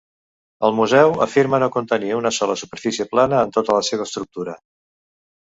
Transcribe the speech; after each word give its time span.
El 0.69 0.71
museu 0.77 1.11
afirma 1.25 1.59
no 1.63 1.67
contenir 1.75 2.15
una 2.21 2.31
sola 2.39 2.57
superfície 2.63 3.07
plana 3.13 3.43
en 3.49 3.53
tota 3.59 3.77
la 3.79 3.85
seva 3.93 4.09
estructura. 4.09 4.59